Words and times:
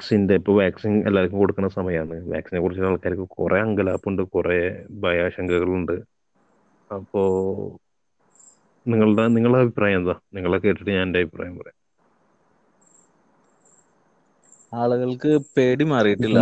വാക്സിന്റെ 0.00 0.34
ഇപ്പോൾ 0.38 0.54
വാക്സിൻ 0.58 0.92
എല്ലാവർക്കും 1.08 1.40
കൊടുക്കുന്ന 1.40 1.68
സമയമാണ് 1.74 2.16
വാക്സിനെ 2.30 2.60
കുറിച്ച് 2.62 2.84
ആൾക്കാർക്ക് 2.88 3.26
കുറേ 3.34 3.58
അങ്കലാപ്പുണ്ട് 3.62 4.22
കുറേ 4.34 4.58
ഭയാശങ്കകളുണ്ട്. 5.02 5.94
അപ്പോ 6.90 7.22
നിങ്ങളുടെ 8.86 9.24
നിങ്ങളുടെ 9.28 9.60
അഭിപ്രായം 9.62 9.98
എന്താ? 10.00 10.14
നിങ്ങളെ 10.36 10.58
കേട്ടിട്ട് 10.60 10.90
ഞാൻ 10.90 11.06
എന്റെ 11.06 11.20
അഭിപ്രായം 11.22 11.56
പറയാം. 11.60 11.78
ആളുകൾക്ക് 14.72 15.30
പേടി 15.54 15.84
മാറിയിട്ടില്ല. 15.90 16.38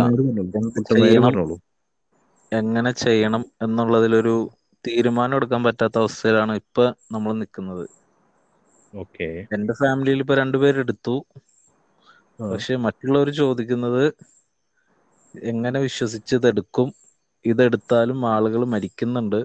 എങ്ങനെ 2.51 2.91
ചെയ്യണം 3.01 3.43
എന്നുള്ളതിലൊരു 3.61 4.35
തീരുമാനം 4.85 5.37
എടുക്കാൻ 5.37 5.61
പറ്റാത്ത 5.63 5.97
അവസ്ഥയിലാണ് 6.01 6.53
ഇപ്പൊ 6.61 6.85
നമ്മൾ 7.11 7.31
നിൽക്കുന്നത് 7.39 7.85
എന്റെ 9.51 9.73
ഫാമിലിയിൽ 9.79 10.19
ഇപ്പൊ 10.23 10.35
രണ്ടുപേരെടുത്തു. 10.35 11.15
പക്ഷെ 12.39 12.73
മറ്റുള്ളവർ 12.85 13.29
ചോദിക്കുന്നത് 13.39 14.03
എങ്ങനെ 15.35 15.79
വിശ്വസിച്ച് 15.79 16.33
ഇതെടുക്കും? 16.35 16.87
ഇതെടുത്താലും 17.45 18.19
ആളുകൾ 18.29 18.61
മരിക്കുന്നുണ്ട്. 18.65 19.39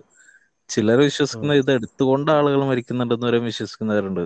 ചിലർ 0.70 0.98
വിശ്വസിക്കുന്ന 1.00 1.54
ഇത് 1.54 1.70
എടുത്തുകൊണ്ട് 1.72 2.30
ആളുകൾ 2.30 2.60
മരിക്കുന്നുണ്ടെന്ന് 2.64 3.26
വരെ 3.26 3.40
വിശ്വസിക്കുന്നവരുണ്ട്. 3.46 4.24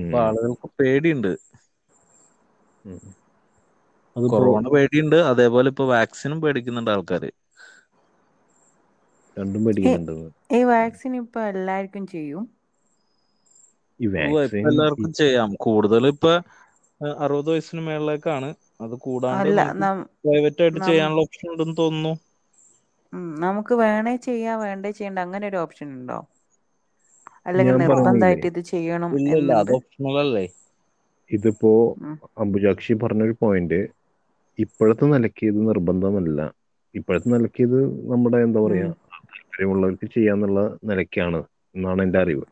അപ്പൊ 0.00 0.16
ആളുകൾക്ക് 0.20 0.68
പേടിയുണ്ട്. 0.78 1.32
കൊറോണ 4.16 4.62
പേടിയുണ്ട്. 4.72 5.18
അതേപോലെ 5.30 5.68
ഇപ്പൊ 5.68 5.84
വാക്സിനും 5.92 6.38
പേടിക്കുന്നുണ്ട് 6.40 6.90
ആൾക്കാര്. 6.90 7.30
രണ്ടും 9.36 9.64
പേടിക്കുന്നുണ്ട്. 9.66 10.14
ഈ 10.56 10.60
വാക്സിൻ 10.70 11.12
ഇപ്പൊ 11.20 11.40
എല്ലാവർക്കും 11.50 12.04
ചെയ്യും? 12.08 12.44
ഈ 14.00 14.06
വാക്സിൻ 14.12 14.68
എല്ലാവർക്കും 14.68 15.12
ചെയ്യാം. 15.12 15.50
കൂടുതൽ 15.64 16.06
ഇപ്പൊ 16.08 16.32
അറുപത് 17.20 17.48
വയസ്സിന് 17.48 17.82
മേളിലേക്കാണ്. 17.86 18.48
അത് 18.80 18.94
കൂടാണ്ട് 19.04 19.50
പ്രൈവറ്റ് 20.22 20.62
ആയിട്ട് 20.64 20.80
ചെയ്യാനുള്ള 20.86 21.24
ഓപ്ഷൻ 21.24 21.46
ഉണ്ടെന്ന് 21.52 21.76
തോന്നുന്നു. 21.80 22.12
നമുക്ക് 23.42 23.74
വേണേ 23.80 24.14
ചെയ്യാം 24.26 24.56
വേണ്ടേ 24.64 24.90
ചെയ്യണ്ട 24.92 25.18
അങ്ങനെ 25.26 25.44
ഒരു 25.50 25.60
ഓപ്ഷൻ 25.62 25.88
ഉണ്ടോ? 25.96 26.18
അല്ലെങ്കിൽ 27.46 27.74
നിർബന്ധമായിട്ട് 27.82 28.48
ഇത് 28.52 28.60
ചെയ്യണം 28.70 29.12
ഇല്ല 29.16 29.32
ഇല്ല 29.36 29.52
അത് 29.62 29.74
ഓപ്ഷണൽ 29.76 30.16
അല്ലേ? 30.22 30.44
ഇതിപ്പോ. 31.30 31.72
അംബുജാക്ഷി 32.42 32.94
പറഞ്ഞൊരു 33.02 33.34
പോയിന്റ് 33.40 33.80
ഇപ്പോഴത്തെ 34.58 35.06
നിലയ്ക്ക് 35.06 35.44
ഇത് 35.46 35.60
നിർബന്ധമല്ല. 35.68 36.38
ഇപ്പോഴത്തെ 36.94 37.28
നിലയ്ക്ക് 37.28 37.62
ഇത് 37.62 37.78
നമ്മുടെ 38.12 38.38
എന്താ 38.46 38.60
പറയാ 38.62 38.88
താല്പര്യമുള്ളവർക്ക് 39.28 40.08
ചെയ്യാന്നുള്ള 40.14 40.60
നിലയ്ക്കാണ് 40.88 41.40
എന്നാണ് 41.74 42.00
എന്റെ 42.02 42.18
അറിവ്. 42.18 42.44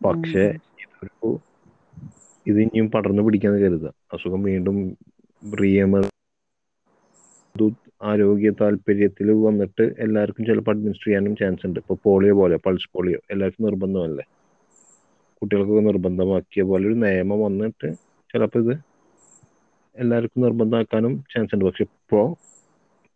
പക്ഷേ 0.00 0.44
ഇതൊരു 0.84 1.30
ഇത് 2.48 2.58
ഇനിയും 2.64 2.86
പടർന്നു 2.94 3.22
പിടിക്കാന്ന് 3.26 3.60
കരുതുക. 3.64 3.90
അസുഖം 4.14 4.42
വീണ്ടും 4.50 4.76
റിയമ 5.42 6.02
ആരോഗ്യ 8.10 8.50
താല്പര്യത്തിൽ 8.60 9.28
വന്നിട്ട് 9.46 9.84
എല്ലാവർക്കും 10.04 10.44
ചിലപ്പോൾ 10.48 10.72
അഡ്മിനിസ്റ്റർ 10.74 11.08
ചെയ്യാനും 11.08 11.32
ചാൻസ് 11.40 11.64
ഉണ്ട്. 11.66 11.78
ഇപ്പോൾ 11.82 11.96
പോളിയോ 12.06 12.34
പോലെ 12.40 12.56
പൾസ് 12.66 12.88
പോളിയോ 12.94 13.20
എല്ലാവർക്കും 13.32 13.66
നിർബന്ധമല്ലേ? 13.68 14.24
കുട്ടികൾക്കൊക്കെ 15.42 15.82
നിർബന്ധമാക്കിയ 15.88 16.62
പോലെ 16.70 16.86
ഒരു 16.90 16.96
നിയമം 17.04 17.40
വന്നിട്ട് 17.46 17.88
ചിലപ്പോൾ 18.32 18.62
ഇത് 18.64 18.74
എല്ലാവർക്കും 19.96 20.44
നിർബന്ധമാക്കാനും 20.46 21.14
ചാൻസ് 21.32 21.54
ഉണ്ട്. 21.54 21.64
പക്ഷെ 21.68 21.84
ഇപ്പോ 21.88 22.20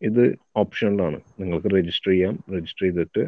ഇത് 0.03 0.23
ഓപ്ഷണലാണ് 0.63 1.19
നിങ്ങൾക്ക് 1.41 1.69
രജിസ്റ്റർ 1.77 2.11
ചെയ്യാം. 2.13 2.35
രജിസ്റ്റർ 2.55 2.85
ചെയ്തിട്ട് 2.87 3.25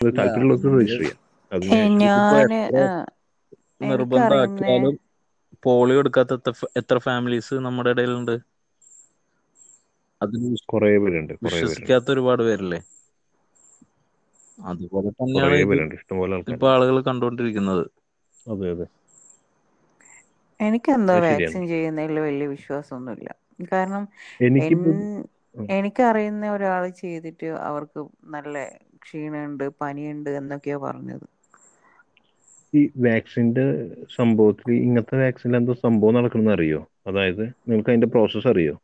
അത് 0.00 0.10
താല്പര്യമുള്ളവർക്ക് 0.18 0.68
രജിസ്റ്റർ 0.78 1.04
ചെയ്യാം. 1.04 1.20
അതിന് 1.52 1.78
നിർബന്ധമാക്കിയാലും 3.80 4.94
പോളിയോ 5.62 5.98
എടുക്കാത്ത 5.98 6.38
എത്ര 6.76 6.98
ഫാമിലീസ് 6.98 7.54
നമ്മുടെ 7.64 7.90
ഇടയിലുണ്ട്? 7.90 8.34
അതിന് 10.20 10.50
കുറേ 10.66 10.90
പേരുണ്ട് 10.98 11.32
കുറേ 11.42 11.60
പേരുണ്ട്. 11.66 11.96
വിശ്വസിക്കാത്ത 11.96 12.12
ഒരുപാട് 12.12 12.42
പേരല്ലേ? 12.42 12.80
അതുപോലെ 14.58 15.10
തന്നെയാണ് 15.12 15.42
കുറേ 15.42 15.60
ഇത് 15.60 15.70
പേരുണ്ട് 15.70 15.96
ഇഷ്ടംപോലെ 15.98 16.34
ആൾക്കാർ 16.34 16.52
ഇപ്പൊ 16.52 16.68
ആളുകൾ 16.72 16.96
കണ്ടുകൊണ്ടിരിക്കുന്നത് 17.02 17.84
അതെ 18.46 18.68
അതെ. 18.72 18.86
എനിക്കെന്തോ 20.60 21.14
അത് 21.14 21.20
ശരിയാണ്. 21.24 21.58
വാക്സിൻ 21.58 21.62
ചെയ്യുന്നതിൽ 21.68 22.20
വലിയ 22.20 22.46
വിശ്വാസമൊന്നുമില്ല. 22.46 23.30
കാരണം 23.72 24.04
എനിക്കിപ്പോ 24.40 24.90
എൻ- 24.90 25.24
എനിക്കറിയുന്ന 25.76 26.50
ഒരാൾ 26.50 26.88
ചെയ്തിട്ട് 27.00 27.48
അവർക്ക് 27.62 28.00
നല്ല 28.28 28.54
ക്ഷീണമുണ്ട് 29.02 29.66
പനിയുണ്ട് 29.80 30.30
എന്നൊക്കെയാ 30.38 30.78
പറഞ്ഞത്. 30.78 31.26
ഈ 32.72 32.90
വാക്സിന്റെ 33.04 33.64
സംഭവത്തിൽ 34.16 34.70
ഇങ്ങനത്തെ 34.78 35.16
വാക്സിനിൽ 35.22 35.56
എന്തോ 35.56 35.74
സംഭവം 35.82 36.14
നടക്കണമെന്ന് 36.14 36.54
അറിയോ? 36.56 36.80
അതായത് 37.06 37.44
നിങ്ങൾക്ക് 37.68 37.90
അതിന്റെ 37.90 38.10
പ്രോസസ്സ് 38.14 38.48
അറിയോ? 38.48 38.74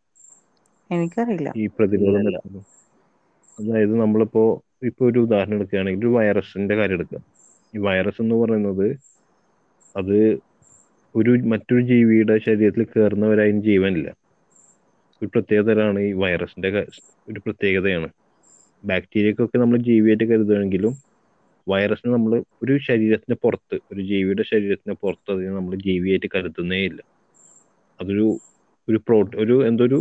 എനിക്കറിയില്ല. 0.91 1.53
ഈ 1.57 1.67
പ്രതിരോധം 1.77 2.27
അതായത് 3.59 3.95
നമ്മളിപ്പോ 4.01 4.43
ഇപ്പൊ 4.89 5.03
ഒരു 5.07 5.19
ഉദാഹരണം 5.19 5.57
എടുക്കുകയാണെങ്കിൽ 5.57 6.03
ഒരു 6.03 6.15
വൈറസിന്റെ 6.17 6.75
കാര്യം 6.77 6.97
എടുക്കുക 6.97 7.21
ഈ 7.75 7.81
വൈറസ് 7.81 8.21
എന്ന് 8.23 8.37
പറയുന്നത് 8.37 8.87
അത് 9.95 10.17
ഒരു 11.15 11.33
മറ്റൊരു 11.53 11.83
ജീവിയുടെ 11.91 12.35
ശരീരത്തിൽ 12.47 12.85
കയറുന്നവരെ 12.87 13.43
അതിന് 13.45 13.63
ജീവനില്ല. 13.63 14.09
ഒരു 15.23 15.31
പ്രത്യേകതരാണ് 15.35 15.99
ഈ 16.01 16.13
വൈറസിന്റെ 16.23 16.71
ഒരു 17.29 17.41
പ്രത്യേകതയാണ്. 17.45 18.09
ബാക്ടീരിയക്കൊക്കെ 18.85 19.59
നമ്മൾ 19.59 19.79
ജീവിയായിട്ട് 19.89 20.25
കരുതുമെങ്കിലും 20.25 20.93
വൈറസിന് 21.67 22.13
നമ്മൾ 22.15 22.33
ഒരു 22.63 22.75
ശരീരത്തിന് 22.89 23.37
പുറത്ത് 23.45 23.77
ഒരു 23.93 24.03
ജീവിയുടെ 24.11 24.45
ശരീരത്തിന് 24.51 24.95
പുറത്ത് 25.03 25.31
അതിനെ 25.35 25.53
നമ്മൾ 25.59 25.75
ജീവിയായിട്ട് 25.87 26.29
കരുതുന്നേ 26.35 26.81
ഇല്ല. 26.89 27.01
അതൊരു 28.01 28.27
ഒരു 28.89 28.99
പ്രോ 29.07 29.19
ഒരു 29.45 29.57
എന്തൊരു 29.69 29.99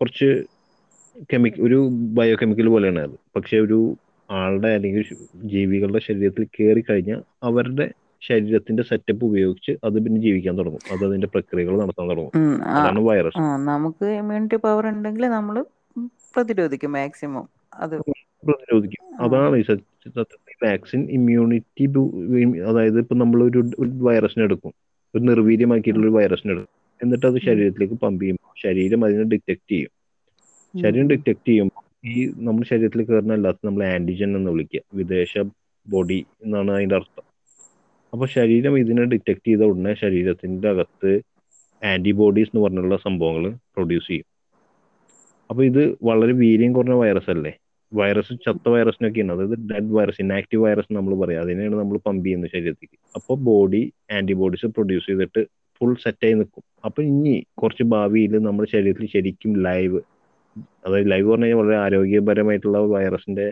കുറച്ച് 0.00 0.28
കെമി 1.30 1.50
ഒരു 1.66 1.78
ബയോ 2.16 2.34
കെമിക്കൽ 2.40 2.68
പോലെയാണ് 2.68 3.00
അത്. 3.06 3.16
പക്ഷെ 3.36 3.56
ഒരു 3.66 3.78
ആളുടെ 4.28 4.70
അല്ലെങ്കിൽ 4.76 5.02
ജീവികളുടെ 5.52 6.00
ശരീരത്തിൽ 6.08 6.44
കയറി 6.56 6.82
കഴിഞ്ഞാൽ 6.82 7.20
അവരുടെ 7.48 7.86
ശരീരത്തിന്റെ 8.22 8.82
സെറ്റപ്പ് 8.90 9.24
ഉപയോഗിച്ച് 9.28 9.72
അത് 9.86 9.96
പിന്നെ 10.04 10.20
ജീവിക്കാൻ 10.26 10.54
തുടങ്ങും. 10.60 10.82
അത് 10.94 11.02
അതിന്റെ 11.08 11.28
പ്രക്രിയകൾ 11.34 11.74
നടത്താൻ 11.82 12.06
തുടങ്ങും. 12.10 12.34
അതാണ് 12.72 13.00
വൈറസ് 13.08 13.42
നമുക്ക് 13.68 14.06
ഇമ്മ്യൂണിറ്റി 14.18 14.56
പവർ 14.64 14.84
ഉണ്ടെങ്കിൽ 14.92 15.24
നമ്മൾ 15.36 15.56
പ്രതിരോധിക്കും 16.34 16.92
മാക്സിമം 16.96 17.46
അത് 17.78 17.96
പ്രതിരോധിക്കും 18.46 19.22
അതാണ് 19.22 19.56
ഈ 19.56 19.62
സത്യ- 19.62 20.12
സത്യത്തിൽ 20.14 20.68
വാക്സിൻ 20.68 21.10
ഇമ്മ്യൂണിറ്റി 21.10 21.86
അതായത് 22.60 22.98
ഇപ്പൊ 22.98 23.14
നമ്മൾ 23.14 23.44
ഒരു 23.44 23.58
ഒരു 23.58 23.88
വൈറസിനെ 23.88 24.44
എടുക്കും. 24.44 24.72
ഒരു 25.14 25.22
നിർവീര്യമാക്കിയിട്ടുള്ള 25.22 26.06
ഒരു 26.06 26.14
വൈറസിനെ 26.14 26.52
എടുക്കും. 26.52 26.96
എന്നിട്ട് 27.02 27.26
അത് 27.26 27.40
ശരീരത്തിലേക്ക് 27.40 27.94
പമ്പ് 27.94 28.22
ചെയ്യുമ്പോൾ 28.22 28.72
ശരീരം 28.72 29.04
അതിനെ 29.04 29.22
ഡിറ്റക്ട് 29.22 29.70
ചെയ്യും. 29.70 29.90
ശരീരം 30.82 31.06
ഡിറ്റക്ട് 31.06 31.48
ചെയ്യുമ്പോൾ 31.48 32.08
ഈ 32.08 32.32
നമ്മുടെ 32.36 32.68
ശരീരത്തിൽ 32.68 33.04
കയറുന്ന 33.04 33.32
അല്ലാത്ത 33.32 33.58
നമ്മൾ 33.64 33.84
ആന്റിജൻ 33.84 34.36
എന്ന് 34.36 34.50
വിളിക്കുക. 34.50 34.80
വിദേശ 34.94 35.44
ബോഡി 35.88 36.26
എന്നാണ് 36.44 36.70
അതിന്റെ 36.70 36.94
അർത്ഥം. 36.94 37.22
അപ്പൊ 38.12 38.26
ശരീരം 38.26 38.78
ഇതിനെ 38.78 39.04
ഡിറ്റക്ട് 39.04 39.46
ചെയ്ത 39.46 39.60
ഉടനെ 39.60 39.94
ശരീരത്തിന്റെ 39.94 40.68
അകത്ത് 40.68 41.20
ആന്റിബോഡീസ് 41.84 42.48
എന്ന് 42.48 42.64
പറഞ്ഞുള്ള 42.64 42.96
സംഭവങ്ങൾ 42.96 43.50
പ്രൊഡ്യൂസ് 43.50 44.08
ചെയ്യും. 44.08 44.24
അപ്പൊ 45.50 45.64
ഇത് 45.64 45.96
വളരെ 46.02 46.32
വീര്യം 46.32 46.72
കുറഞ്ഞ 46.72 46.92
വൈറസ് 46.92 47.30
അല്ലേ? 47.30 47.58
വൈറസ് 47.92 48.32
ചത്ത 48.46 48.68
വൈറസിനൊക്കെയാണ് 48.74 49.32
അതായത് 49.34 49.56
ഡെഡ് 49.70 49.92
വൈറസ് 49.96 50.20
ഇനാക്റ്റീവ് 50.24 50.62
വൈറസ് 50.64 50.90
നമ്മൾ 50.96 51.12
പറയാം. 51.22 51.42
അതിനെയാണ് 51.42 51.76
നമ്മൾ 51.76 51.96
പമ്പ് 52.06 52.24
ചെയ്യുന്നത് 52.26 52.50
ശരീരത്തിലേക്ക്. 52.54 52.98
അപ്പോൾ 53.18 53.36
ബോഡി 53.48 53.82
ആന്റിബോഡീസ് 54.16 54.68
പ്രൊഡ്യൂസ് 54.76 55.06
ചെയ്തിട്ട് 55.06 55.42
ഫുൾ 55.80 55.94
സെറ്റായി 56.04 56.34
നിൽക്കും 56.34 56.64
അപ്പൊ 56.86 57.00
ഇനി 57.10 57.34
കുറച്ച് 57.60 57.84
ഭാവിയിൽ 57.94 58.32
നമ്മുടെ 58.46 58.68
ശരീരത്തിൽ 58.74 59.06
ശരിക്കും 59.14 59.52
ലൈവ് 59.66 60.00
അതായത് 60.86 61.10
ലൈവ് 61.10 61.26
പറഞ്ഞു 61.30 61.46
കഴിഞ്ഞാൽ 61.46 61.60
വളരെ 61.62 61.76
ആരോഗ്യപരമായിട്ടുള്ള 61.86 62.78
വൈറസിന്റെ 62.94 63.46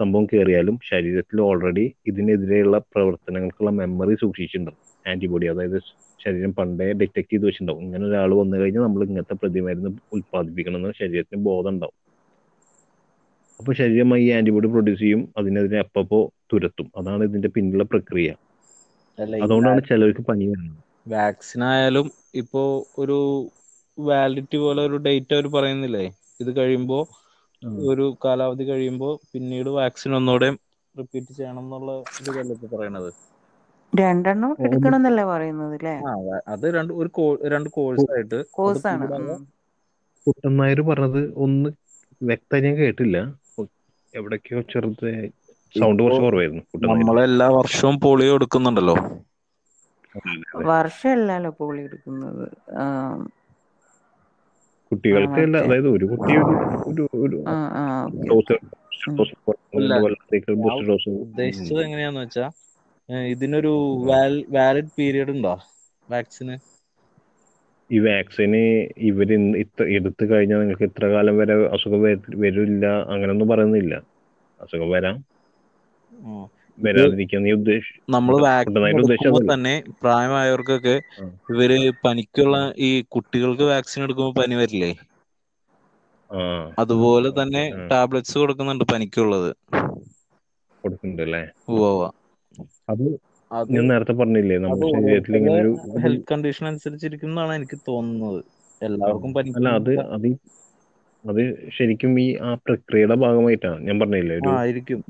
സംഭവം 0.00 0.24
കയറിയാലും 0.30 0.78
ശരീരത്തിൽ 0.90 1.38
ഓൾറെഡി 1.40 1.84
ഇതിനെതിരെയുള്ള 2.06 2.78
പ്രവർത്തനങ്ങൾക്കുള്ള 2.92 3.70
മെമ്മറി 3.80 4.14
സൂക്ഷിച്ചിട്ടുണ്ടാവും. 4.22 4.80
ആന്റിബോഡി 5.04 5.46
അതായത് 5.52 5.78
ശരീരം 6.20 6.52
പണ്ടേ 6.58 6.86
ഡിറ്റക്ട് 7.00 7.30
ചെയ്ത് 7.32 7.44
വെച്ചിട്ടുണ്ടാവും. 7.46 7.82
ഇങ്ങനെ 7.86 8.04
ഒരാൾ 8.10 8.30
വന്നു 8.40 8.56
കഴിഞ്ഞാൽ 8.60 8.82
നമ്മൾ 8.82 9.02
ഇങ്ങനത്തെ 9.08 9.36
പ്രതിമരുന്ന് 9.42 9.90
ഉൽപ്പാദിപ്പിക്കണം 10.16 10.78
എന്ന് 10.80 10.92
ശരീരത്തിന് 11.02 11.42
ബോധം 11.48 11.72
ഉണ്ടാവും. 11.74 11.96
അപ്പൊ 13.60 13.72
ശരീരം 13.78 14.10
ഈ 14.16 14.28
ആന്റിബോഡി 14.30 14.68
പ്രൊഡ്യൂസ് 14.68 15.02
ചെയ്യും 15.02 15.22
അതിനെതിരെ 15.38 15.78
അപ്പപ്പോ 15.80 16.20
തുരത്തും. 16.52 16.88
അതാണ് 16.98 17.22
ഇതിന്റെ 17.28 17.50
പിന്നിലുള്ള 17.54 17.86
പ്രക്രിയ. 17.92 18.28
അല്ല 19.18 19.36
അതുകൊണ്ടാണ് 19.44 19.80
ചിലർക്ക് 19.88 20.22
പനി 20.28 20.46
വരുന്നത്. 20.48 20.82
വാക്സിൻ 21.12 21.62
ആയാലും 21.68 22.06
ഇപ്പോ 22.40 22.62
ഒരു 22.98 23.16
വാലിഡിറ്റി 23.98 24.58
പോലെ 24.58 24.80
ഒരു 24.88 24.96
ഡേറ്റ് 25.06 25.34
അവർ 25.36 25.46
പറയുന്നില്ലേ? 25.54 26.04
ഇത് 26.40 26.50
കഴിയുമ്പോ 26.56 26.98
ഒരു 27.86 28.06
കാലാവധി 28.24 28.64
കഴിയുമ്പോ 28.66 29.10
പിന്നീട് 29.32 29.70
വാക്സിൻ 29.78 30.12
ഒന്നുകൂടെ 30.16 30.48
റിപ്പീറ്റ് 30.94 31.32
ചെയ്യണം 31.32 31.64
എന്നുള്ള 31.64 31.90
ഇതല്ലേ 32.22 32.54
ഇപ്പൊ 32.56 32.68
പറയണത്? 32.74 33.10
രണ്ടെണ്ണം 33.92 34.52
എടുക്കണം 34.66 34.98
എന്നല്ലേ 34.98 35.24
പറയുന്നത് 35.28 35.74
അത് 36.54 36.66
രണ്ട് 36.76 36.92
ഒരു 37.00 37.10
രണ്ട് 37.52 37.68
കോഴ്സ് 37.76 38.06
ആയിട്ട്. 38.14 38.38
കോഴ്സാണ് 38.56 39.06
പറഞ്ഞത് 40.88 41.22
ഒന്ന് 41.44 41.70
വ്യക്തമായി 42.20 42.64
ഞാൻ 42.66 42.74
കേട്ടില്ല. 42.78 43.16
എവിടേക്കോ 44.14 44.60
ചെറുത് 44.70 45.08
സൗണ്ട് 45.74 46.02
കുറച്ച് 46.02 46.22
കുറവായിരുന്നു 46.22 46.62
നമ്മളെല്ലാ 46.86 47.48
വർഷവും 47.56 47.96
പോളിയോ 48.04 48.34
എടുക്കുന്നുണ്ടല്ലോ. 48.34 48.96
വർഷമല്ലല്ലോ 50.68 51.50
പോളി 51.58 51.80
എടുക്കുന്നത്. 51.84 52.44
കുട്ടികൾക്ക് 54.92 55.40
അല്ല 55.40 55.56
അതായത് 55.64 55.88
ഒരു 55.96 56.06
കുട്ടി 56.12 56.34
ഒരു 56.88 57.04
ഒരു 57.26 57.40
ഉദ്ദേശിച്ചത് 61.24 61.80
എങ്ങനെയാന്ന് 61.84 62.20
വെച്ചാ 62.22 62.46
ഇതിനൊരു 63.32 63.72
വാലിഡ് 64.54 64.94
പീരിയഡ് 64.96 65.34
ഉണ്ടോ 65.36 65.54
വാക്സിന്? 66.08 66.56
ഈ 67.90 67.98
വാക്സിന് 68.00 68.60
ഇവർ 69.02 69.30
ഇത്ര 69.56 69.84
എടുത്തു 69.90 70.24
കഴിഞ്ഞാൽ 70.26 70.58
നിങ്ങൾക്ക് 70.58 70.84
ഇത്ര 70.84 71.06
കാലം 71.08 71.36
വരെ 71.36 71.54
അസുഖം 71.68 72.02
വര- 72.02 72.36
വരില്ല 72.36 72.84
അങ്ങനൊന്നും 73.08 73.48
പറയുന്നില്ല. 73.48 73.94
അസുഖം 74.60 74.90
വരാം. 74.90 75.16
വരാതിരിക്കാൻ 76.78 77.42
നീ 77.42 77.52
ഉദ്ദേശിച്ചു 77.52 78.00
തന്നെ 79.52 79.72
പ്രായമായവർക്കൊക്കെ. 80.02 80.94
ഇവർ 81.52 81.70
പനിക്കുള്ള 82.04 82.56
ഈ 82.80 82.90
കുട്ടികൾക്ക് 83.08 83.62
വാക്സിൻ 83.64 84.02
എടുക്കുമ്പോൾ 84.02 84.40
പനി 84.40 84.54
വരില്ലേ? 84.54 84.92
അതുപോലെ 86.78 87.30
തന്നെ 87.38 87.62
ടാബ്ലെറ്റ്സ് 87.90 88.38
കൊടുക്കുന്നുണ്ട് 88.38 88.84
പനിക്കുള്ളത്. 88.84 89.50
കൊടുക്കുന്നുണ്ട് 90.84 91.22
അല്ലേ? 91.22 91.42
അത് 92.88 93.04
ഞാൻ 93.74 93.84
നേരത്തെ 93.90 94.14
പറഞ്ഞില്ലേ 94.20 94.56
നമ്മുടെ 94.58 94.88
ശരീരത്തിൽ 94.94 95.36
ഇങ്ങനെ 95.38 95.58
ഒരു 95.62 95.72
ഹെൽത്ത് 96.04 96.28
കണ്ടീഷൻ 96.30 96.64
അനുസരിച്ചിരിക്കുന്നതാണ് 96.70 97.52
എനിക്ക് 97.60 97.78
തോന്നുന്നത്. 97.88 98.40
എല്ലാവർക്കും 98.80 99.30
അല്ല 99.56 99.68
അത്. 99.80 99.92
അത് 100.16 100.28
അത് 101.24 101.40
ശരിക്കും 101.76 102.12
ഈ 102.22 102.36
ആ 102.40 102.50
പ്രക്രിയയുടെ 102.66 103.16
ഭാഗമായിട്ടാണ്. 103.22 103.78
ഞാൻ 103.86 103.96
പറഞ്ഞില്ലേ 104.02 104.34
ഒരു 104.40 104.52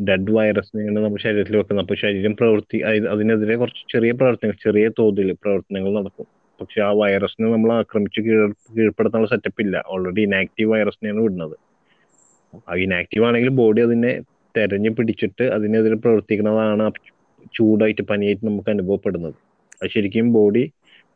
ഡെഡ് 0.08 0.32
വൈറസിനെയാണ് 0.36 0.98
നമ്മുടെ 0.98 1.22
ശരീരത്തിൽ 1.26 1.56
വെക്കുന്നത് 1.58 1.84
അപ്പൊ 1.84 1.96
ശരീരം 2.04 2.34
പ്രവർത്തി 2.40 2.78
അതിനെതിരെ 3.14 3.56
കുറച്ച് 3.62 3.82
ചെറിയ 3.94 4.12
പ്രവർത്തനങ്ങൾ 4.20 4.58
ചെറിയ 4.66 4.88
തോതിൽ 5.00 5.30
പ്രവർത്തനങ്ങൾ 5.42 5.92
നടക്കും. 5.98 6.28
പക്ഷെ 6.60 6.78
ആ 6.80 6.90
വൈറസിനെ 7.00 7.48
നമ്മൾ 7.52 7.70
ആക്രമിച്ച് 7.80 8.20
കീഴ 8.26 8.38
കീഴ്പ്പെടുത്താനുള്ള 8.76 9.30
സെറ്റപ്പ് 9.34 9.62
ഇല്ല. 9.64 9.76
ഓൾറെഡി 9.94 10.22
ഇനാക്റ്റീവ് 10.28 10.70
വൈറസിനെയാണ് 10.72 11.20
വിടുന്നത്. 11.26 11.56
ആ 12.68 12.74
ഇനാക്റ്റീവ് 12.84 13.24
ആണെങ്കിൽ 13.28 13.50
ബോഡി 13.60 13.80
അതിനെ 13.86 14.12
തെരഞ്ഞു 14.54 14.90
പിടിച്ചിട്ട് 14.98 15.44
അതിനെതിരെ 15.56 15.96
പ്രവർത്തിക്കുന്നതാണ് 16.04 16.84
ചൂടായിട്ട് 17.56 18.02
പനിയായിട്ട് 18.10 18.44
നമുക്ക് 18.48 18.70
അനുഭവപ്പെടുന്നത്. 18.74 19.36
അത് 19.78 19.88
ശരിക്കും 19.94 20.28
ബോഡി 20.36 20.64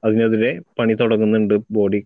അതിനെതിരെ 0.03 0.51
പണി 0.79 0.95
തുടങ്ങുന്നുണ്ട് 1.01 1.55
ബോഡി 1.77 2.01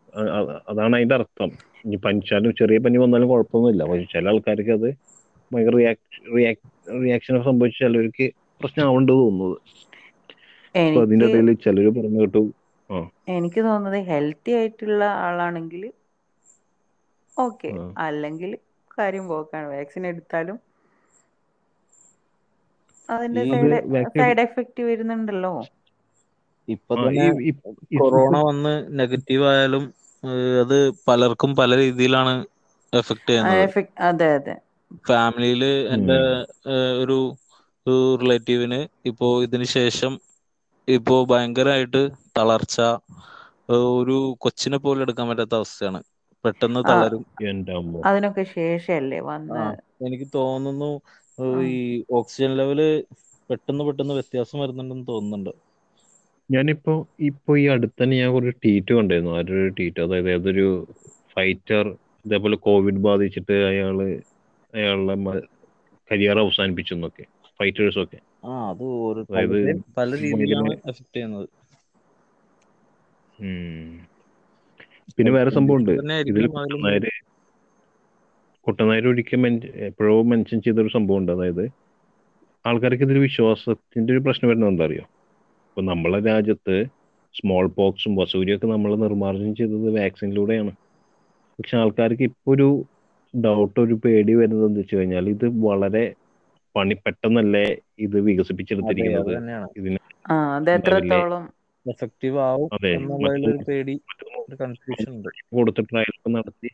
അതാണ് 0.70 0.94
അതിന്റെ 0.98 1.16
അർത്ഥം. 1.18 1.50
ഇനി 1.84 1.98
പനിച്ചാലും 2.06 2.52
ചെറിയ 2.60 2.78
പനി 2.84 2.98
വന്നാലും 3.02 3.28
കുഴപ്പമൊന്നുമില്ല. 3.32 3.82
പക്ഷെ 3.90 4.06
ചില 4.14 4.28
ആൾക്കാർക്ക് 4.32 4.72
അത് 4.78 4.88
ഭയങ്കര 5.50 5.74
റിയാക്ഷൻ 7.04 7.36
സംഭവിച്ച 7.48 7.78
ചിലർക്ക് 7.84 8.26
പ്രശ്നമാവുണ്ട് 8.60 9.12
തോന്നുന്നത്. 9.12 9.56
അതിന്റെ 11.02 11.26
ഇടയിൽ 11.30 11.50
ചിലര് 11.64 11.90
പറഞ്ഞു 11.96 12.20
കേട്ടു. 12.22 12.42
എനിക്ക് 13.34 13.60
തോന്നുന്നത് 13.66 14.00
ഹെൽത്തി 14.08 14.50
ആയിട്ടുള്ള 14.58 15.02
ആളാണെങ്കിൽ 15.26 15.82
ഓക്കെ 17.36 17.70
അല്ലെങ്കിൽ 18.04 18.50
കാര്യം 18.90 19.24
പോക്കാണ്. 19.30 19.66
വാക്സിൻ 19.74 20.04
എടുത്താലും 20.12 20.58
അതിന്റെ 23.08 23.78
സൈഡ് 24.12 24.42
എഫക്റ്റ് 24.46 24.82
വരുന്നുണ്ടല്ലോ. 24.82 25.54
ഇപ്പൊ 26.68 26.94
കൊറോണ 27.94 28.34
വന്ന് 28.46 28.72
നെഗറ്റീവ് 29.00 29.44
ആയാലും 29.48 29.84
അത് 30.62 30.76
പലർക്കും 31.08 31.50
പല 31.56 31.70
രീതിയിലാണ് 31.82 32.34
എഫക്ട് 32.92 33.30
ചെയ്യുന്നത്. 33.30 33.66
അതെ 34.08 34.28
അതെ. 34.32 34.54
ഫാമിലിയിൽ 35.04 35.62
എന്റെ 35.94 36.18
ഒരു 37.02 37.18
റിലേറ്റീവിന് 38.20 38.80
ഇപ്പോ 39.10 39.28
ഇതിന് 39.42 39.66
ശേഷം 39.74 40.12
ഇപ്പോ 40.88 41.16
ഭയങ്കരമായിട്ട് 41.24 42.02
തളർച്ച 42.36 42.76
ഒരു 43.98 44.16
കൊച്ചിനെ 44.44 44.78
പോലും 44.78 45.04
എടുക്കാൻ 45.06 45.26
പറ്റാത്ത 45.28 45.54
അവസ്ഥയാണ്. 45.56 46.00
പെട്ടെന്ന് 46.44 46.82
തളരും. 46.88 47.22
അതിനൊക്കെ 48.08 48.44
ശേഷല്ലേ 48.54 49.20
വന്ന്? 49.26 49.66
എനിക്ക് 50.06 50.26
തോന്നുന്നു. 50.34 50.90
ഈ 51.64 51.78
ഓക്സിജൻ 52.10 52.56
ലെവൽ 52.56 53.04
പെട്ടെന്ന് 53.50 53.84
പെട്ടെന്ന് 53.84 54.14
വ്യത്യാസം 54.14 54.60
വരുന്നുണ്ടെന്ന് 54.60 55.06
തോന്നുന്നുണ്ട്. 55.06 55.50
ഞാനിപ്പോ 56.50 56.92
ഇപ്പൊ 57.20 57.56
ഈ 57.56 57.68
അടുത്ത് 57.68 58.02
തന്നെ 58.02 58.16
ഞാൻ 58.16 58.32
കുറച്ച് 58.32 58.56
ട്വീറ്റ് 58.64 58.94
കണ്ടായിരുന്നു. 58.94 59.32
ആരൊരു 59.32 59.68
ട്വീറ്റ് 59.68 60.00
അതായത് 60.00 60.30
ഏതൊരു 60.30 60.66
ഫൈറ്റർ 61.32 61.84
ഇതേപോലെ 62.24 62.56
കോവിഡ് 62.56 62.98
ബാധിച്ചിട്ട് 62.98 63.52
അയാൾ 63.64 63.96
അയാളുടെ 64.74 65.40
കരിയർ 66.10 66.38
അവസാനിപ്പിച്ചു 66.38 66.94
എന്നൊക്കെ 66.94 67.24
ഫൈറ്റേഴ്സ് 67.58 67.98
ഒക്കെ. 67.98 68.18
ആ 68.44 68.70
അത് 68.70 68.82
ഒരു 68.82 69.22
പല 69.98 70.10
രീതിയിലാണ് 70.16 70.70
ഭയങ്കര- 70.70 70.88
എഫക്ട് 70.88 71.16
ചെയ്യുന്നത്. 71.16 71.48
പിന്നെ 75.16 75.32
വേറെ 75.32 75.50
സംഭവം 75.50 75.76
ഉണ്ട് 75.76 75.92
ഇതിൽ 76.26 76.46
കുട്ടനായര് 78.66 79.08
ഒരിക്കൽ 79.12 79.44
എപ്പോഴോ 79.88 80.14
മെൻഷൻ 80.30 80.58
ചെയ്തൊരു 80.66 80.90
സംഭവമുണ്ട്. 80.96 81.32
അതായത് 81.36 81.64
ആൾക്കാർക്ക് 82.64 83.04
ഇതിൽ 83.06 83.18
വിശ്വാസത്തിന്റെ 83.26 84.10
ഒരു 84.14 84.22
പ്രശ്നം 84.26 84.48
വരുന്നത് 84.50 84.70
എന്താ 84.72 84.86
അറിയോ 84.88 85.04
ഇപ്പൊ 85.66 85.82
നമ്മളെ 85.90 86.18
രാജ്യത്ത് 86.28 86.76
സ്മോൾ 87.34 87.64
പോക്സും 87.78 88.12
വസൂരിയൊക്കെ 88.20 88.66
നമ്മൾ 88.66 88.90
നിർമ്മാർജനം 89.04 89.54
ചെയ്തത് 89.58 89.88
വാക്സിനിലൂടെയാണ് 89.96 90.72
പക്ഷെ 91.58 91.74
ആൾക്കാർക്ക് 91.82 92.24
ഇപ്പൊ 92.30 92.50
ഒരു 92.54 92.68
ഡൗട്ട് 93.34 93.78
ഒരു 93.80 93.94
പേടി 94.04 94.34
വരുന്നത് 94.34 94.66
എന്താ 94.68 94.80
വെച്ച് 94.80 94.96
കഴിഞ്ഞാൽ 94.96 95.26
ഇത് 95.34 95.46
വളരെ 95.66 96.04
പണി 96.74 96.94
പെട്ടെന്നല്ലേ 97.04 97.66
ഇത് 97.98 98.16
അതെ 98.16 98.24
വികസിപ്പിച്ചെടുത്തിരിക്കുന്നത് 98.28 99.30
തന്നെയാണ്. 99.30 99.68
ഇതിന് 99.78 99.98
ഉണ്ട്. 105.08 105.28
കൊടുത്ത് 105.52 105.82
ട്രയലൊക്കെ 105.90 106.30
നടത്തി 106.30 106.70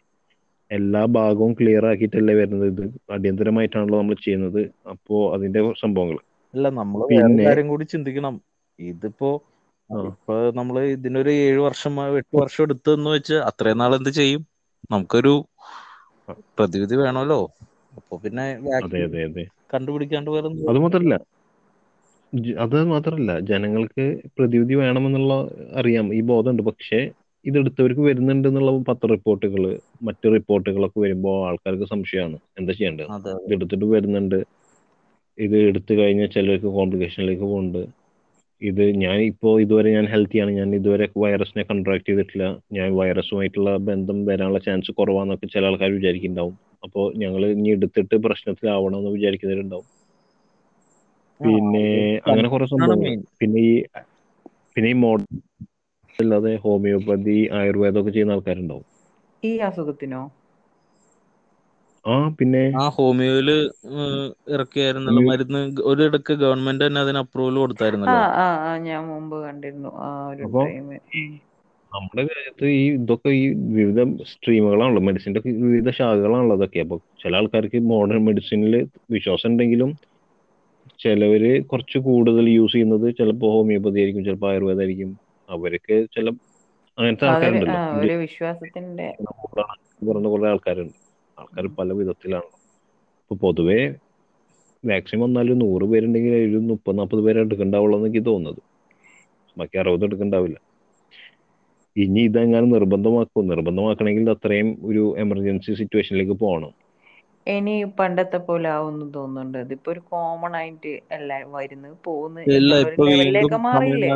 എല്ലാ 0.73 1.05
ഭാഗവും 1.05 1.53
ക്ലിയർ 1.53 1.87
ആക്കിയിട്ടല്ലേ 1.87 2.35
വരുന്നത്? 2.35 2.67
ഇത് 2.67 3.13
അടിയന്തരമായിട്ടാണല്ലോ 3.13 3.99
നമ്മൾ 3.99 4.15
ചെയ്യുന്നത്. 4.15 4.61
അപ്പോ 4.91 5.35
അതിന്റെ 5.35 5.73
സംഭവങ്ങൾ 5.81 6.19
അല്ല 6.55 6.69
നമ്മൾ 6.69 7.07
പിന്നെ- 7.07 7.47
കാര്യം 7.47 7.69
കൂടി 7.69 7.85
ചിന്തിക്കണം. 7.85 8.41
ഇതിപ്പോ. 8.79 9.43
ഇപ്പൊ 9.91 10.51
നമ്മൾ 10.55 10.81
ഇതിനൊരു 10.81 11.31
ഏഴ് 11.31 11.59
വർഷം 11.59 12.17
എട്ട് 12.17 12.37
വർഷം 12.37 12.65
എടുത്തെന്ന് 12.65 13.11
വെച്ച് 13.11 13.35
അത്രയും 13.35 13.79
നാൾ 13.79 13.95
എന്ത് 13.95 14.11
ചെയ്യും? 14.11 14.47
നമുക്കൊരു 14.91 15.45
പ്രതിവിധി 16.31 16.97
വേണമല്ലോ. 16.97 17.51
അപ്പൊ 17.97 18.17
പിന്നെ 18.17 18.47
കണ്ടുപിടിക്കാണ്ട് 19.75 20.31
വേറെ 20.31 20.49
അത് 20.49 20.79
മാത്രല്ല. 20.79 21.15
അത് 22.59 22.85
മാത്രല്ല. 22.85 23.41
ജനങ്ങൾക്ക് 23.41 24.05
പ്രതിവിധി 24.39 24.75
വേണമെന്നുള്ള 24.75 25.35
അറിയാം. 25.77 26.15
ഈ 26.15 26.21
ബോധമുണ്ട്. 26.21 26.63
പക്ഷേ 26.63 27.11
ഇതെടുത്തവർക്ക് 27.45 28.03
വരുന്നുണ്ട് 28.09 28.47
എന്നുള്ള 28.49 28.73
പത്ര 28.89 29.07
റിപ്പോർട്ടുകൾ 29.15 29.63
മറ്റു 30.09 30.27
റിപ്പോർട്ടുകളൊക്കെ 30.35 30.99
വരുമ്പോൾ 31.05 31.37
ആൾക്കാർക്ക് 31.49 31.87
സംശയമാണ്. 31.95 32.37
എന്താ 32.59 32.73
ചെയ്യേണ്ടത്? 32.79 33.09
ഇത് 33.45 33.55
എടുത്തിട്ട് 33.57 33.87
വരുന്നുണ്ട്. 33.95 34.39
ഇത് 35.39 35.57
എടുത്തു 35.71 35.93
കഴിഞ്ഞാൽ 35.99 36.31
ചിലർക്ക് 36.35 36.71
കോംപ്ലിക്കേഷനിലേക്ക് 36.77 37.45
പോകുന്നുണ്ട് 37.45 37.83
ഇത് 38.63 38.83
ഞാൻ 39.03 39.19
ഇപ്പോൾ 39.31 39.55
ഇതുവരെ 39.63 39.89
ഞാൻ 39.97 40.07
ഹെൽത്തിയാണ്. 40.13 40.51
ഞാൻ 40.59 40.69
ഇതുവരെ 40.79 41.07
വൈറസിനെ 41.23 41.63
കൺട്രാക്ട് 41.71 42.07
ചെയ്തിട്ടില്ല. 42.09 42.45
ഞാൻ 42.77 42.89
വൈറസുമായിട്ടുള്ള 42.99 43.71
ബന്ധം 43.89 44.19
വരാനുള്ള 44.29 44.61
ചാൻസ് 44.67 44.93
കുറവാന്നൊക്കെ 44.99 45.49
ചില 45.55 45.67
ആൾക്കാർ 45.71 45.91
വിചാരിക്കുന്നുണ്ടാവും. 45.99 46.55
അപ്പോൾ 46.87 47.05
ഞങ്ങൾ 47.23 47.43
ഇനി 47.55 47.71
എടുത്തിട്ട് 47.77 48.17
പ്രശ്നത്തിലാവണം 48.27 48.99
എന്ന് 49.01 49.11
വിചാരിക്കുന്നവരുണ്ടാവും 49.17 49.89
പിന്നെ 51.41 51.87
അങ്ങനെ 52.29 52.49
കുറെ 52.49 52.67
സംഭവം 52.73 53.01
പിന്നെ 53.41 53.61
ഈ 53.69 53.73
പിന്നെ 54.75 54.89
ഈ 54.91 54.97
മോഡൽ 55.05 55.27
അല്ലാതെ 56.21 56.57
ഹോമിയോപ്പതി 56.57 57.49
ആയുർവേദം 57.53 58.01
ഒക്കെ 58.01 58.11
ചെയ്യുന്ന 58.11 58.33
ആൾക്കാരുണ്ടാവും. 58.33 58.85
ഈ 59.45 59.57
അസുഖത്തിനോ? 59.59 60.23
ആ 62.07 62.29
പിന്നെ 62.29 62.73
ആ 62.81 62.89
ഹോമിയോയിൽ 62.89 63.51
ഇറക്കിയായിരുന്നല്ലോ. 64.49 65.23
മരുന്ന് 65.23 65.81
ഒരിടക്ക് 65.83 66.33
ഗവൺമെന്റ് 66.35 66.87
തന്നെ 66.87 67.01
അതിന് 67.01 67.19
അപ്രൂവൽ 67.19 67.57
കൊടുത്തായിരുന്നല്ലോ. 67.57 68.19
ആ 68.19 68.73
ആ 68.73 68.79
ഞാൻ 68.79 69.07
മുമ്പ് 69.07 69.43
കണ്ടിരുന്നു. 69.43 69.89
ആ 69.97 70.29
ഒരു 70.29 70.43
അപ്പൊ- 70.43 70.67
ടൈം 70.67 70.89
നമ്മുടെ 71.93 72.23
രാജ്യത്ത് 72.23 72.67
ഈ 72.67 72.93
ഇതൊക്കെ 72.93 73.29
ഈ 73.29 73.49
വിവിധ 73.49 74.03
സ്ട്രീമുകളാണല്ലോ. 74.23 75.03
മെഡിസിന്റെ 75.03 75.41
ഒക്കെ 75.41 75.51
വിവിധ 75.51 75.91
ശാഖകളാണല്ലോ 75.91 76.57
അതൊക്കെ. 76.57 76.79
അപ്പൊ 76.79 76.97
ചില 77.23 77.37
ആൾക്കാർക്ക് 77.37 77.79
മോഡേൺ 77.79 78.25
മെഡിസിനിൽ 78.25 78.75
വിശ്വാസം 79.11 79.49
ഉണ്ടെങ്കിലും 79.49 79.91
ചിലവര് 80.99 81.65
കുറച്ച് 81.65 81.99
കൂടുതൽ 81.99 82.49
യൂസ് 82.51 82.73
ചെയ്യുന്നത് 82.73 83.15
ചിലപ്പോ 83.19 83.49
ഹോമിയോപ്പതി 83.53 83.99
ആയിരിക്കും 83.99 84.25
ചിലപ്പോ 84.25 84.51
ആയുർവേദം 84.51 84.81
ആയിരിക്കും. 84.81 85.11
അവർക്ക് 85.53 85.97
ചില 86.15 86.27
അങ്ങനത്തെ 86.99 87.25
ആൾക്കാരുണ്ടല്ലോ. 87.27 87.81
വിശ്വാസത്തിന്റെ 88.25 89.09
പറഞ്ഞ 90.09 90.27
കുറെ 90.27 90.49
ആൾക്കാരുണ്ട്. 90.49 90.97
ആൾക്കാർ 91.37 91.67
പല 91.79 91.93
വിധത്തിലാണ്. 91.93 92.51
ഇപ്പൊ 93.21 93.35
പൊതുവെ 93.37 93.81
വാക്സിൻ 94.85 95.19
വന്നാലും 95.21 95.59
നൂറ് 95.59 95.85
പേരുണ്ടെങ്കിൽ 95.85 96.35
ഒരു 96.43 96.61
മുപ്പത് 96.71 96.99
നാൽപ്പത് 96.99 97.23
പേരെ 97.23 97.41
എടുക്കണ്ടാവുള്ളൂ 97.41 97.97
എന്നൊക്കെ 97.99 98.13
എനിക്ക് 98.13 98.31
തോന്നുന്നത്. 98.31 98.61
ബാക്കി 99.57 99.77
അറുപത് 99.79 100.05
എടുക്കണ്ടാവില്ല. 100.05 100.59
ഇനി 101.97 102.21
ഇതെങ്ങനെ 102.21 102.67
നിർബന്ധമാക്കും? 102.67 103.49
നിർബന്ധമാക്കണമെങ്കിൽ 103.49 104.31
അത്രയും 104.31 104.79
ഒരു 104.83 105.03
എമർജൻസി 105.19 105.73
സിറ്റുവേഷനിലേക്ക് 105.81 106.37
പോകണം. 106.41 106.73
ഇനി 107.47 107.75
പണ്ടത്തെ 107.99 108.39
പോലെ 108.39 108.69
ആവുമെന്ന് 108.71 109.07
തോന്നുന്നുണ്ട്. 109.15 109.59
ഇതിപ്പോ 109.59 109.93
ഒരു 109.93 110.01
കോമൺ 110.11 110.57
ആയിട്ട് 110.57 110.93
എല്ലാരും 111.13 111.53
വരുന്നു 111.53 111.91
പോകുന്നു. 112.05 112.41
മാറിയില്ലേ? 113.67 114.13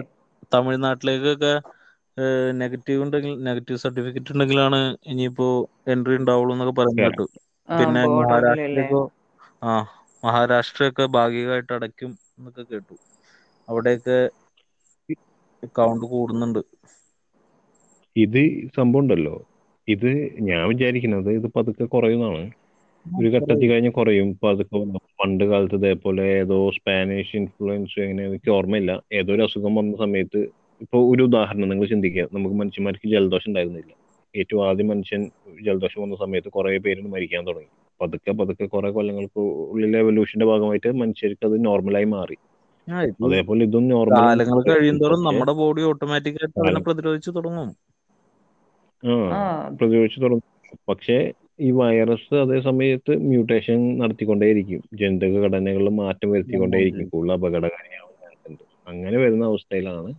തമിഴ്നാട്ടിലേക്കൊക്കെ 0.53 1.53
നെഗറ്റീവ് 2.61 3.00
ഉണ്ടെങ്കിൽ 3.03 3.33
നെഗറ്റീവ് 3.45 3.79
സർട്ടിഫിക്കറ്റ് 3.79 4.33
ഉണ്ടെങ്കിലാണ് 4.33 4.79
ഇനിയിപ്പോ 5.05 5.47
എൻട്രി 5.88 6.17
ഉണ്ടാവുള്ളൂ 6.17 6.55
എന്നൊക്കെ 6.55 6.75
പറയുന്ന 6.75 7.03
കേട്ടു. 7.03 7.25
പിന്നെ 7.69 8.03
ബോർഡറിലല്ലേ 8.03 8.88
മഹാരാഷ്ട്രയൊക്കെ 8.88 9.00
ആ 9.62 9.73
മഹാരാഷ്ട്രയൊക്കെ 10.23 11.05
ഭാഗികമായിട്ട് 11.17 11.73
അടയ്ക്കും 11.73 12.11
എന്നൊക്കെ 12.38 12.65
കേട്ടു. 12.71 12.97
അവിടെയൊക്കെ 13.69 14.19
കൗണ്ട് 15.76 16.05
കൂടുന്നുണ്ട്. 16.07 16.62
ഇത് 18.17 18.41
സംഭവം 18.76 19.00
ഉണ്ടല്ലോ. 19.00 19.35
ഇത് 19.88 20.11
ഞാൻ 20.49 20.62
വിചാരിക്കുന്നത് 20.69 21.31
ഇത് 21.33 21.49
പതുക്കെ 21.57 21.85
കുറയുന്നതാണ്. 21.87 22.45
ഒരു 23.21 23.29
ഘട്ടത്തിൽ 23.29 23.71
കഴിഞ്ഞ് 23.71 23.91
കുറയും. 23.91 24.29
ഇപ്പൊ 24.29 24.51
അതൊക്കെ 24.51 24.79
പണ്ട് 25.21 25.45
കാലത്ത് 25.45 25.75
ഇതേപോലെ 25.75 26.23
ഏതോ 26.41 26.71
സ്പാനിഷ് 26.71 27.37
ഇൻഫ്ലുവൻസ് 27.37 28.01
എങ്ങനെ 28.01 28.27
എനിക്ക് 28.27 28.51
ഓർമ്മയില്ല. 28.51 28.93
ഏതോ 29.13 29.35
ഒരു 29.35 29.43
അസുഖം 29.43 29.75
വന്ന 29.75 29.97
സമയത്ത് 29.97 30.41
ഇപ്പൊ 30.81 30.99
ഒരു 31.13 31.23
ഉദാഹരണം 31.23 31.69
നിങ്ങൾ 31.69 31.87
ചിന്തിക്കുക. 31.87 32.29
നമുക്ക് 32.33 32.55
മനുഷ്യന്മാർക്ക് 32.55 33.09
ജലദോഷം 33.09 33.51
ഉണ്ടായിരുന്നില്ല. 33.51 33.93
ഏറ്റവും 34.35 34.69
ആദ്യം 34.69 34.89
മനുഷ്യൻ 34.89 35.21
ജലദോഷം 35.63 36.03
വന്ന 36.03 36.17
സമയത്ത് 36.17 36.49
കുറെ 36.49 36.79
പേര് 36.79 37.03
മരിക്കാൻ 37.07 37.47
തുടങ്ങി. 37.47 37.71
പതുക്കെ 38.01 38.33
പതുക്കെ 38.33 38.65
കുറെ 38.65 38.91
കൊല്ലങ്ങൾക്ക് 38.91 39.41
ഉള്ളിലെ 39.71 39.99
എവല്യൂഷന്റെ 39.99 40.47
ഭാഗമായിട്ട് 40.47 40.93
മനുഷ്യർക്ക് 40.95 41.47
അത് 41.47 41.65
നോർമലായി 41.65 42.05
മാറി. 42.05 42.37
ഇത് 42.89 43.25
അതേപോലെ 43.25 43.65
ഇതും 43.65 43.85
കാലങ്ങൾ 44.11 44.55
നോർമൽ 44.55 44.71
കഴിയുന്തോറും 44.71 45.25
നമ്മുടെ 45.25 45.53
ബോഡി 45.53 45.83
ഓട്ടോമാറ്റിക്കായിട്ട് 45.83 46.61
അതിനെ 46.61 46.81
പ്രതിരോധിച്ചു 46.81 47.31
തുടങ്ങും. 47.31 47.69
ആ 49.03 49.15
ആ. 49.39 49.71
തുടങ്ങും. 49.83 50.43
പക്ഷേ 50.89 51.17
ഈ 51.59 51.69
വൈറസ് 51.79 52.35
അതേ 52.43 52.59
സമയത്ത് 52.69 53.13
മ്യൂട്ടേഷൻ 53.29 53.79
നടത്തിക്കൊണ്ടേയിരിക്കും. 54.01 54.81
ജനിതക 55.01 55.37
ഘടനകളിൽ 55.47 55.91
മാറ്റം 56.01 56.29
വരുത്തിക്കൊണ്ടേയിരിക്കും. 56.35 57.07
കൂടുതൽ 57.15 57.35
അപകടകാരിയാവും 57.37 58.03
അങ്ങനെ 58.87 59.17
വരുന്ന 59.23 59.45
അവസ്ഥയിലാണ് 59.53 60.11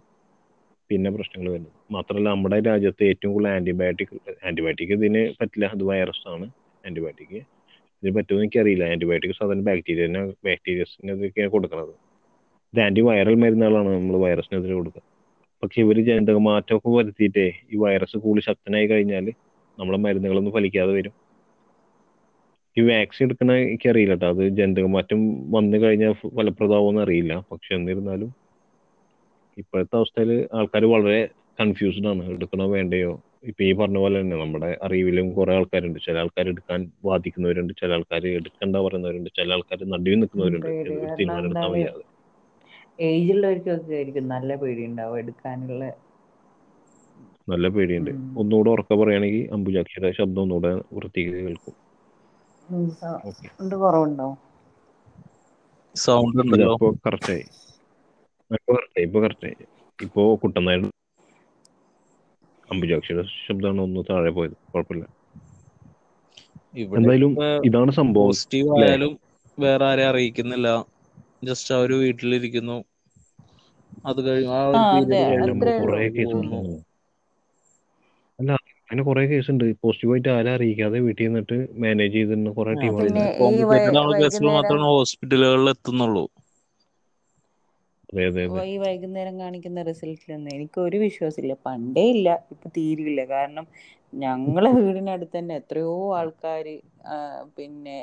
പിന്നെ 0.90 1.10
പ്രശ്നങ്ങൾ 1.16 1.48
വരുന്നത്. 1.54 1.76
മാത്രമല്ല 1.96 2.28
നമ്മുടെ 2.34 2.58
രാജ്യത്ത് 2.70 3.04
ഏറ്റവും 3.12 3.32
കൂടുതൽ 3.34 3.52
ആന്റിബയോട്ടിക് 3.58 4.14
ആന്റിബയോട്ടിക് 4.48 4.94
ഇതിന് 4.98 5.22
പറ്റില്ല. 5.40 5.66
അത് 5.76 5.84
വൈറസ് 5.90 6.26
ആണ് 6.34 6.46
ആന്റിബയോട്ടിക് 6.84 7.38
ഇതിന് 8.04 8.14
പറ്റുമെന്ന് 8.18 8.46
എനിക്കറിയില്ല. 8.46 8.84
ആന്റിബയോട്ടിക് 8.94 9.36
സാധാരണ 9.40 9.64
ബാക്ടീരിയനെ 9.70 10.22
ബാക്ടീരിയസിനൊക്കെയാണ് 10.48 11.52
കൊടുക്കുന്നത്. 11.56 11.94
ഇത് 12.74 12.82
ആന്റി 12.88 13.02
വൈറൽ 13.10 13.36
മരുന്നുകളാണ് 13.44 13.90
നമ്മൾ 13.98 14.18
വൈറസിനെതിരെ 14.26 14.76
കൊടുക്കുക. 14.80 15.04
പക്ഷെ 15.64 15.80
ഇവർ 15.86 15.98
ജനിതക 16.10 16.40
മാറ്റമൊക്കെ 16.50 16.90
വരുത്തിയിട്ടേ 16.98 17.46
ഈ 17.74 17.78
വൈറസ് 17.84 18.18
കൂടുതൽ 18.26 18.46
ശക്തനായി 18.50 18.88
കഴിഞ്ഞാൽ 18.92 19.26
നമ്മളെ 19.78 20.00
മരുന്നുകളൊന്നും 20.06 20.54
ഫലിക്കാതെ 20.58 20.92
വരും. 21.00 21.14
ഈ 22.78 22.82
വാക്സിൻ 22.82 23.26
എടുക്കണ 23.26 23.52
എനിക്കറിയില്ല 23.64 24.14
കേട്ടോ 24.14 24.28
അത് 24.28 24.50
ജനിതക 24.58 24.88
മാറ്റം 24.88 25.20
വന്നു 25.52 25.78
കഴിഞ്ഞാൽ 25.78 26.14
ഫലപ്രദമാവുമെന്ന് 26.38 27.02
അറിയില്ല 27.02 27.34
പക്ഷെ 27.52 27.76
എന്നിരുന്നാലും 27.76 28.30
ഇപ്പോഴത്തെ 29.58 29.96
അവസ്ഥയിൽ 29.98 30.32
ആൾക്കാർ 30.54 30.84
വളരെ 30.86 31.20
കൺഫ്യൂസ്ഡ് 31.60 32.08
ആണ്. 32.08 32.24
എടുക്കണോ 32.30 32.66
വേണ്ടയോ? 32.68 33.14
ഇപ്പൊ 33.44 33.64
ഈ 33.64 33.74
പറഞ്ഞ 33.74 33.98
പോലെ 33.98 34.22
തന്നെ 34.22 34.38
നമ്മുടെ 34.38 34.78
അറിവിലും 34.84 35.28
കുറെ 35.34 35.56
ആൾക്കാരുണ്ട്. 35.56 36.00
ചില 36.06 36.18
ആൾക്കാർ 36.18 36.48
എടുക്കാൻ 36.48 36.80
ബാധിക്കുന്നവരുണ്ട് 37.06 37.74
ചില 37.74 37.92
ആൾക്കാർ 37.94 38.28
എടുക്കണ്ട 38.28 38.76
പറയുന്നവരുണ്ട്. 38.78 39.30
ചില 39.30 39.54
ആൾക്കാർ 39.54 39.82
നടുവിൽ 39.86 40.20
നിൽക്കുന്നവരുണ്ട്. 40.20 40.70
തീരുമാനം 41.20 41.46
എടുക്കാൻ 41.46 41.72
വയ്യാതെ 41.72 42.06
ഏജ് 43.00 43.32
ഉള്ളവർക്കൊക്കെ 43.32 43.96
ആയിരിക്കും 43.96 44.28
നല്ല 44.28 44.54
എടുക്കാനുള്ള 45.20 45.84
നല്ല 47.50 47.68
പേടിയുണ്ട്. 47.68 48.12
ഒന്നുകൂടെ 48.38 48.70
ഉറക്കെ 48.70 48.96
പറയുകയാണെങ്കിൽ 48.96 49.54
അംബുജാക്ഷിയുടെ 49.54 50.10
ശബ്ദം 50.12 50.42
ഒന്നുകൂടെ 50.42 50.72
വൃത്തിക്ക് 50.94 51.32
കേൾക്കും. 51.38 51.76
ഉം, 52.68 52.84
സ- 52.94 53.22
ഓക്കെ. 53.26 53.50
ഉണ്ട് 53.60 53.76
കുറവുണ്ടോ? 53.78 54.28
സൗണ്ട് 55.96 56.40
ഉണ്ടല്ലോ. 56.44 56.72
ഇപ്പൊ 56.72 56.88
കറക്റ്റായി 57.06 57.46
ഇപ്പൊ 58.52 58.72
കറക്റ്റായി 58.74 59.06
ഇപ്പൊ 59.08 59.20
കറക്റ്റായി 59.22 59.58
ഇപ്പോ 60.00 60.24
കുട്ടനായ 60.42 60.78
അംബുജാക്ഷിയുടെ 62.70 63.24
ശബ്ദമാണ് 63.38 63.82
ഒന്ന് 63.82 64.02
താഴെ 64.10 64.32
പോയത്. 64.32 64.56
കുഴപ്പമില്ല. 64.68 65.06
എന്തായാലും 66.98 67.34
ഇതാണ് 67.68 67.92
സംഭവം 68.00 68.36
പോസിറ്റീവ് 68.50 68.72
ആയാലും 68.78 69.14
വേറെ 69.58 69.86
ആരെയും 69.86 70.10
അറിയിക്കുന്നില്ല. 70.10 70.68
ജസ്റ്റ് 71.44 71.74
അവർ 71.76 71.92
വീട്ടിലിരിക്കുന്നു. 71.98 72.78
അത് 74.06 74.20
കഴിഞ്ഞു. 74.24 74.52
അല്ല 78.40 78.52
അങ്ങനെ 78.90 79.04
കുറെ 79.06 79.24
കേസ് 79.26 79.50
ഉണ്ട്. 79.54 79.66
പോസിറ്റീവായിട്ട് 79.82 80.30
ആരും 80.34 80.54
അറിയിക്കാതെ 80.54 81.00
വീട്ടിൽ 81.06 81.26
നിന്നിട്ട് 81.26 81.56
മാനേജ് 81.82 82.16
ചെയ്തിരുന്ന 82.16 82.52
കുറെ 82.58 82.74
ടീമുകളുണ്ട് 82.82 83.28
മാത്രമാണ് 84.52 84.88
ഹോസ്പിറ്റലുകളിൽ 84.92 85.70
എത്തുന്നുള്ളൂ. 85.74 86.26
ഈ 88.66 88.76
വൈകുന്നേരം 88.82 89.36
കാണിക്കുന്ന 89.42 89.80
റിസൾട്ടിലൊന്നും 89.88 90.52
എനിക്ക് 90.56 90.80
ഒരു 90.86 90.98
വിശ്വാസമില്ല. 91.04 91.56
പണ്ടേ 91.66 92.04
ഇല്ല. 92.14 92.30
ഇപ്പൊ 92.54 92.68
തീരില്ല. 92.78 93.22
കാരണം 93.34 93.66
ഞങ്ങളെ 94.14 94.72
വീടിനടുത്ത് 94.78 95.36
തന്നെ 95.38 95.56
എത്രയോ 95.62 95.92
ആൾക്കാർ 96.20 96.68
പിന്നെ 97.58 97.98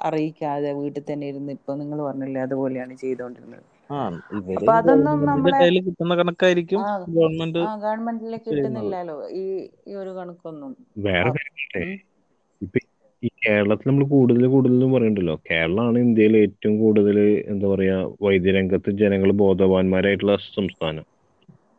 അറിയിക്കാതെ 0.00 0.70
വീട്ടിൽ 0.78 1.04
തന്നെ 1.06 1.26
ഇരുന്ന് 1.30 1.52
ഇപ്പൊ 1.58 1.72
നിങ്ങൾ 1.76 1.98
പറഞ്ഞില്ലേ 2.04 2.40
അതുപോലെയാണ് 2.46 2.94
ചെയ്തുകൊണ്ടിരുന്നത് 2.98 3.64
അപ്പൊ 3.90 4.72
അതൊന്നും 4.72 5.18
നമ്മുടെ 5.28 5.60
കിട്ടുന്ന 5.78 6.14
കണക്കായിരിക്കും 6.16 6.80
ഗവൺമെന്റ് 7.14 7.60
ഗവൺമെന്റിൽ. 7.84 8.34
കിട്ടുന്നില്ലല്ലോ. 8.46 9.14
ഈ 9.40 9.44
ഈ 9.88 9.94
ഒരു 9.94 10.10
കണക്കൊന്നും. 10.18 10.72
വേറെ. 11.06 11.42
ഇപ്പൊ 12.62 12.78
ഈ 13.22 13.28
കേരളത്തിൽ 13.44 13.88
നമ്മൾ 13.88 14.04
കൂടുതൽ 14.06 14.44
കൂടുതൽ 14.46 14.82
പറയണ്ടല്ലോ. 14.94 15.36
കേരളമാണ് 15.50 15.98
ഇന്ത്യയിൽ 15.98 16.34
ഏറ്റവും 16.36 16.74
കൂടുതൽ 16.78 17.16
എന്താ 17.52 17.68
പറയാ 17.68 17.96
വൈദ്യരംഗത്ത് 18.22 18.90
ജനങ്ങൾ 19.02 19.30
ബോധവാന്മാരായിട്ടുള്ള 19.42 20.36
സംസ്ഥാനം. 20.50 21.06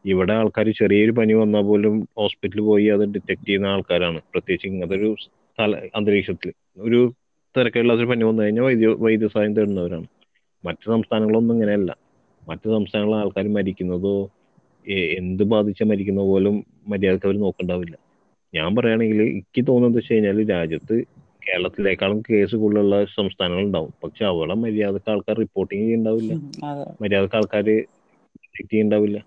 ഇവിടെ 0.06 0.34
ആൾക്കാർ 0.34 0.68
ചെറിയൊരു 0.80 1.14
പനി 1.18 1.34
വന്നാൽ 1.34 1.64
പോലും 1.64 1.96
ഹോസ്പിറ്റലിൽ 2.20 2.64
പോയി 2.68 2.88
അത് 2.96 3.04
ഡിറ്റക്ട് 3.16 3.46
ചെയ്യുന്ന 3.46 3.68
ആൾക്കാരാണ്. 3.68 4.20
പ്രത്യേകിച്ച് 4.34 4.68
ഇങ്ങനത്തെ 4.70 4.98
ഒരു 5.00 5.10
സ്ഥല 5.24 5.72
അന്തരീക്ഷത്തിൽ 5.98 6.52
ഒരു 6.88 7.00
തിരക്കുള്ളൊരു 7.56 8.08
പനി 8.12 8.24
വന്നു 8.24 8.42
കഴിഞ്ഞാൽ 8.44 8.66
വൈദ്യ 8.66 8.88
വൈദ്യസഹായം 9.06 9.54
തേടുന്നവരാണ്. 9.56 10.08
മറ്റു 10.64 10.86
സംസ്ഥാനങ്ങളൊന്നും 10.92 11.56
ഇങ്ങനെയല്ല. 11.56 11.92
മറ്റു 12.44 12.68
സംസ്ഥാനങ്ങളിലെ 12.76 13.18
ആൾക്കാർ 13.22 13.48
മരിക്കുന്നതോ 13.56 14.16
എന്ത് 15.18 15.44
ബാധിച്ച 15.52 15.82
മരിക്കുന്ന 15.90 16.22
പോലും 16.26 16.56
മര്യാദയ്ക്ക് 16.92 17.28
അവർ 17.28 17.38
നോക്കണ്ടാവില്ല. 17.40 17.96
ഞാൻ 18.54 18.70
പറയുകയാണെങ്കിൽ 18.76 19.20
എനിക്ക് 19.26 19.62
തോന്നുന്നത് 19.68 19.98
വെച്ച് 20.00 20.14
കഴിഞ്ഞാൽ 20.14 20.40
രാജ്യത്ത് 20.52 20.96
കേരളത്തിലേക്കാളും 21.42 22.20
കേസ് 22.28 22.56
കൂടുതലുള്ള 22.56 22.96
സംസ്ഥാനങ്ങൾ 23.16 23.64
ഉണ്ടാവും 23.64 23.94
പക്ഷെ 24.04 24.24
അവിടെ 24.26 24.56
മര്യാദയ്ക്ക് 24.64 25.12
ആൾക്കാർ 25.14 25.36
റിപ്പോർട്ടിങ് 25.44 25.84
ചെയ്യണ്ടാവില്ല. 25.84 26.32
മര്യാദയ്ക്ക് 27.02 27.38
ആൾക്കാർ 27.40 27.66
ചെയ്യണ്ടാവില്ല. 28.64 29.18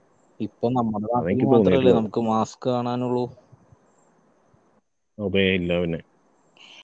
ഇപ്പൊ 0.40 0.66
നമ്മുടെ 0.72 1.08
മാത്രല്ലേ. 1.44 1.94
നമുക്ക് 1.96 2.20
മാസ്ക് 2.28 2.66
കാണാനുള്ളൂ? 2.66 3.24
അതെ 5.18 5.44
ഇല്ല 5.54 5.72
പിന്നെ. 5.82 6.00